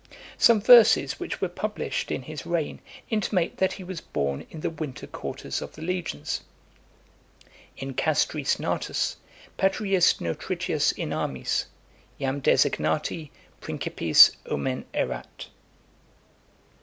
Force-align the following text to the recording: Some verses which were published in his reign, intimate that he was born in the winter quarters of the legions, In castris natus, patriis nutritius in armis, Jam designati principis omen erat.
Some 0.39 0.61
verses 0.61 1.19
which 1.19 1.41
were 1.41 1.47
published 1.47 2.09
in 2.09 2.23
his 2.23 2.43
reign, 2.43 2.79
intimate 3.11 3.57
that 3.57 3.73
he 3.73 3.83
was 3.83 4.01
born 4.01 4.47
in 4.49 4.61
the 4.61 4.71
winter 4.71 5.05
quarters 5.05 5.61
of 5.61 5.73
the 5.73 5.83
legions, 5.83 6.41
In 7.77 7.93
castris 7.93 8.57
natus, 8.59 9.17
patriis 9.59 10.19
nutritius 10.19 10.91
in 10.91 11.13
armis, 11.13 11.67
Jam 12.19 12.41
designati 12.41 13.29
principis 13.61 14.31
omen 14.47 14.85
erat. 14.91 15.49